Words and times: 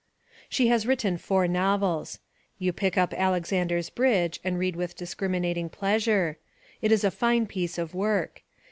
She 0.49 0.65
has 0.69 0.87
written 0.87 1.19
four 1.19 1.47
novels. 1.47 2.17
You 2.57 2.73
pick 2.73 2.97
up 2.97 3.13
Alex 3.15 3.53
ander's 3.53 3.91
Bridge 3.91 4.39
and 4.43 4.57
read 4.57 4.75
with 4.75 4.95
discriminating 4.95 5.69
pleasure. 5.69 6.39
It 6.81 6.91
is 6.91 7.03
a 7.03 7.11
fine 7.11 7.45
piece 7.45 7.77
of 7.77 7.93
work. 7.93 8.41